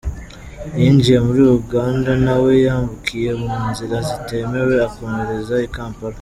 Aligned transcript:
Yinjiye 0.79 1.19
muri 1.27 1.41
Uganda 1.57 2.11
na 2.25 2.35
we 2.41 2.51
yambukiye 2.65 3.29
mu 3.41 3.53
nzira 3.67 3.97
zitemewe 4.07 4.73
akomereza 4.87 5.55
i 5.67 5.69
Kampala. 5.75 6.09